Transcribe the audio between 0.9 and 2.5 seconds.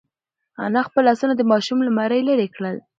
لاسونه د ماشوم له مرۍ لرې